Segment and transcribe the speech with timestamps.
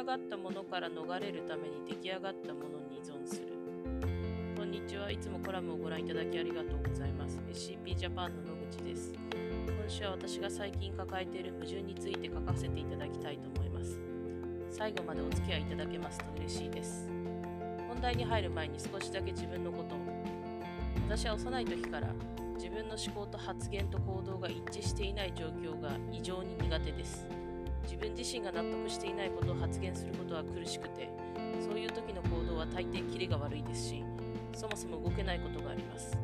[0.00, 3.52] 上がったものから逃れるために出来上がったものに依存する。
[4.56, 5.10] こんにちは。
[5.10, 7.38] いつもコラムをご覧いただきありがとうございます。
[7.52, 9.12] SCP ジャパンの野口です。
[9.66, 13.98] 今週は私が最近抱えている矛盾について書かせていただきたいと思います。
[14.70, 17.06] 最後までお付き合いいただけますと嬉しいです。
[17.86, 19.98] 本題に入る前に少しだけ自分のことを。
[21.08, 22.08] 私は幼い時から
[22.56, 27.39] 自分の思考と発言と行動が一致していない状況が異常に苦手です。
[27.84, 31.10] 自分自身が納得していないことを発言することは苦しくて
[31.60, 34.04] そういう時の行動は大抵キレが悪いですし
[34.54, 36.18] そもそも動けないことがあります。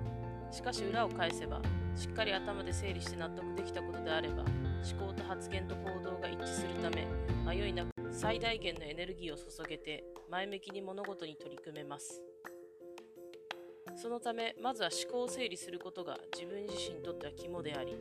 [0.50, 1.61] しかし裏を返せば
[1.95, 4.45] しっかり頭で整理して納得できたことであれば
[4.91, 7.06] 思考と発言と行動が一致するため
[7.47, 12.23] 迷いなく最大限のエネルギーを注げて前向きに物事に取り組めます。
[13.97, 17.97] そのためまずは思考を整理することが自分自身にとっては肝であり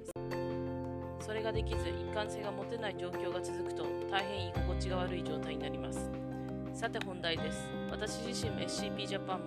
[1.25, 6.11] それができず一貫性が持てない状況が続くと大変居心地が悪い状態になります。
[6.71, 7.67] さて本題です。
[7.89, 9.45] 私自身も SCP ジャパンも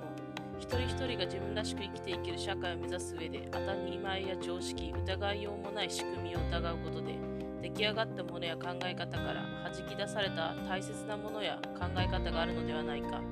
[0.58, 7.14] 一人一人が自分らしく生きていける社会を目指す上で当たり前や常識疑いようもない仕組みを疑うことで
[7.62, 13.22] 出来上がったものや考え方から弾き出された大切なものや考え方があるのではないか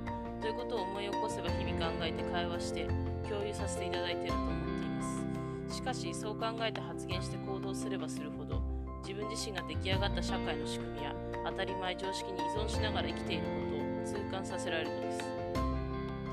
[0.40, 2.86] ということを思い起こせば日々考えて会話して
[3.28, 5.25] 共有させていただいていると思っています。
[5.68, 8.62] しかしそう考えて発言して行動すればするほど
[9.02, 11.14] 自分自身が出来上がった社会の仕組みや
[11.44, 13.48] 当たり前常識に依存しながら生きているこ
[14.04, 15.46] とを痛感させられるのです。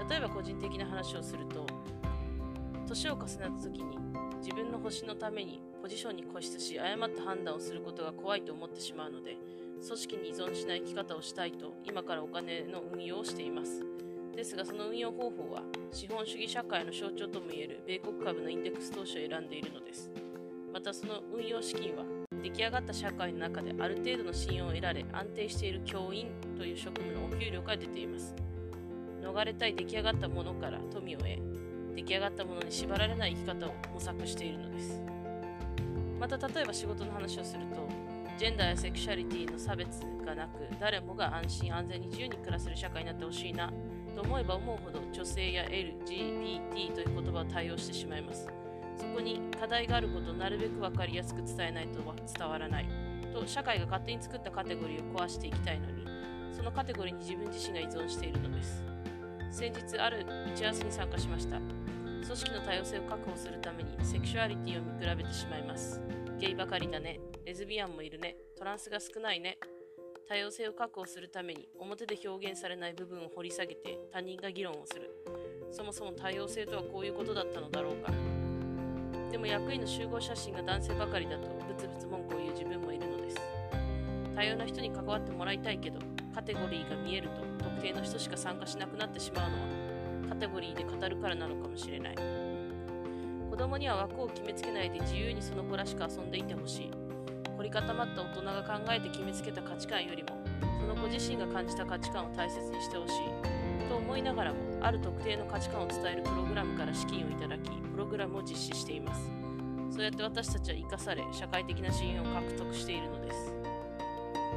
[0.09, 1.65] 例えば個人的な話をすると
[2.87, 3.97] 年を重ねた時に
[4.41, 9.37] 自分の星のためにポジションに固執し誤った判断をすることが怖いと思ってしまうので
[9.85, 13.83] 組織に依存しない生き方をしたいと今からお金の運用をしています。
[14.35, 20.11] ですがその運用方法は資本主義社会の象徴ともいえる米国株のインデックス投資を選んでいるのです。
[20.73, 22.03] またその運用資金は
[22.41, 28.33] 出来上がった社会の中である程度の信用を得られ安定している教員という職務のお給料から出ています。
[29.21, 31.27] 逃れたい出来上がったものから富を得
[31.95, 34.99] 出来上がったものに縛られない生き方を模索しているのです。
[36.19, 37.87] また例えば仕事の話をすると
[38.37, 43.71] ジェンダーやセクシャリティの差別がなく誰もが安心安全に自由に暮らせる社会になってほしいな。
[44.15, 48.47] と思えば思うほど女性や LGBT という言葉を対応してしまいます。
[48.97, 52.87] そこに課題があることをなるべく分かりやすく伝えないとは伝わらない。
[53.33, 56.05] と社会が勝手に作ったカテゴリーを壊していきたいのに
[56.55, 58.83] そのカテゴリーに自分自身が依存しているのです。
[59.51, 61.57] 先日ある打ち合わせに参加しました。
[61.57, 65.99] 組織の多様性を確保するためにセクシュアリティを見比べてしまいます。
[66.39, 67.19] ゲイばかりだね。
[67.45, 68.35] レズビアンもいるね。
[68.57, 69.57] トランスが少ないね。
[70.27, 75.11] 多様性を確保するために表で表現されない部分を掘り下げて他人が議論をする。
[75.71, 78.11] そもそも多様性とはこういうことだったのだろうか。
[79.31, 83.37] でも役員の集合写真が男性ばかりだとブツブツ文句を言う自分もいるのです。
[84.35, 85.99] 多様な人に関わってもらいたいけど
[86.33, 89.63] カテゴリーが見えると特定の人しか参加しなくなってしまうのは
[90.29, 92.15] カテゴリーで語るからなのかもしれない。
[93.49, 97.02] 子供には枠を決めつけないで自由にその子らしく遊んでいてほしい。
[97.63, 100.37] 凝り固まった大人が考えて決めつけた価値観よりも
[100.81, 109.31] その子自身が感じた価値観を大切にしてほしいと思いながらもある特定の価値観を伝えるプログラムから資金をいただきプログラムを実施しています。
[109.91, 113.55] そうやって私たちは生かされ社会的な信用を獲得しているのです。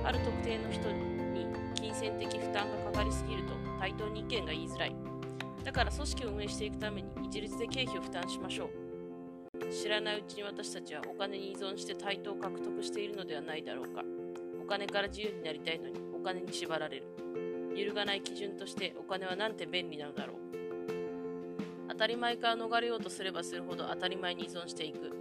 [0.02, 1.46] ある特定の人に
[1.76, 4.96] 金銭的負担がかかりすぎると対等に意見が言いづらい。
[5.62, 8.85] だから組織を運営していくために一律で経費を負担しましょう。
[9.70, 14.02] 知らないうちに私たちはお金に依存して対等を獲得しているのではないだろうか。
[14.62, 17.04] お金から自由になりたいのにお金に縛られる。
[17.76, 20.36] 揺るがない基準としてお金はなんて便利なのだろう。
[21.88, 25.12] 当たり前から逃れようとすればするほど当たり前に依存していく。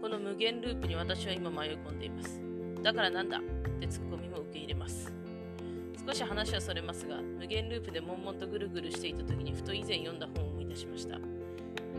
[0.00, 2.40] この無限ループに私は今迷い込んでいます。
[2.82, 3.38] だからなんだ？
[3.38, 3.42] っ
[3.80, 5.12] てツッコミも受け入れます。
[6.06, 11.18] 少し話はそれますが無限ループで悶々とぐるぐるしていた時にふと以前読んだ本を思い出しました。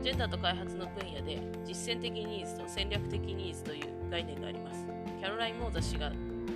[0.02, 4.86] ジェンダーと開発の分野で実践的ニーズと戦略的ニーズという概念があります。
[5.19, 6.12] キャロライン・モーザ氏が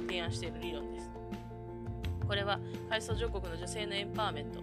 [0.07, 1.11] 提案している理論です。
[2.27, 4.59] これは階層上国の女性のエンパワーメント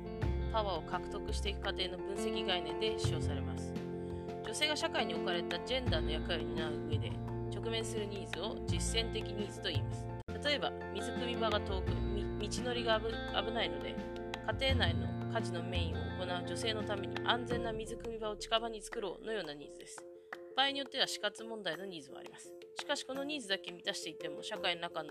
[0.52, 3.74] パワーを獲得していく過程の分析概念で使用されます。
[4.44, 7.12] 女性が社会に置かれたジェンダーの役割を担う上で
[7.54, 10.06] 直面するニーズを実践的ニーズと言います。
[10.44, 11.90] 例えば水汲み場が遠く
[12.40, 13.94] 道のりが危ないので
[14.60, 20.04] 家庭内の家事のメインを行う女性のために安全な水汲み場を近場に作ろうのようなニーズです。
[20.56, 22.52] 場合によっては死活問題のニーズもあります。
[22.76, 25.10] しかしこのニーズだけ満たしていても社会の中の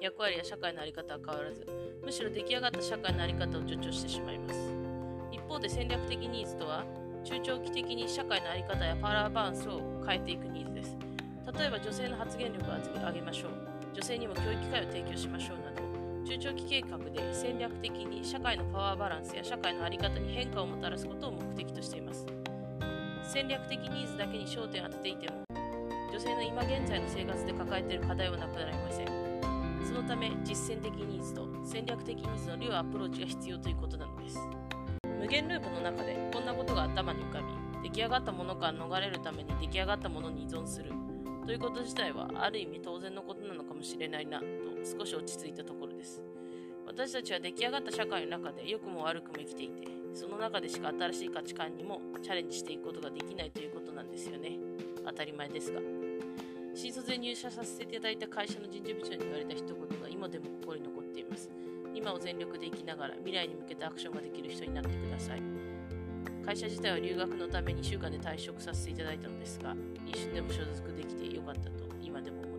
[0.00, 1.66] 役割や社会の在り方は変わらず
[2.04, 4.58] むしろ出来上がった社会の在り方を助長してしまいます。
[5.32, 6.84] 一方で戦略的ニーズとは
[7.24, 10.96] 中長期的に社会の在り方やパワーバランスを変えていくニーズです。
[11.58, 13.50] 例えば女性の発言力を上げましょう。
[13.94, 15.87] 女性にも教育機会を提供しましょうなど
[16.28, 22.26] 中長期計画で戦略的に社会のパワーバランスや社会の在り方に変化をもたらすことを目的としています。
[23.22, 25.42] 戦略的ニーズだけに焦点を当てていても
[26.12, 29.06] 女性の今現在の生活で抱えている課題はなくなりません。
[29.82, 34.38] そのため実践的ニーズと戦略的ニーズの両アプローチが必要ということなのです。
[35.18, 37.38] 無限ループの中でこんなことが頭に浮か
[37.82, 40.92] び出来上がったものから逃れるために出来上がったものに依存する。
[41.48, 44.44] ということ自体はある意味当然のことなのかもしれないなと
[44.84, 46.22] 少し落ち着いたところです。
[46.86, 54.58] 私たちは出来上がった社会の中で良くも悪くも生きていてその中でしか新しい価値観にもチャレンジしていくことができないということなんですよね。
[55.06, 55.80] 当たり前ですが。
[56.74, 61.48] 新卒で入社させていただいた会社の人事部長に言われた一言が今でも心に残っています。
[61.94, 65.77] 今を全力で生きながら未来に向けてアクションができる人になってください。
[66.48, 71.70] 会社自体は留学のため2週間で退職させていただいたのですが一瞬でも所属できてよかったと
[72.02, 72.57] 今でも思います。